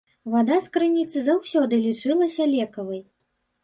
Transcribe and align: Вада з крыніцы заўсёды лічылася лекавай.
Вада 0.35 0.55
з 0.67 0.71
крыніцы 0.77 1.23
заўсёды 1.29 1.81
лічылася 1.87 2.53
лекавай. 2.59 3.09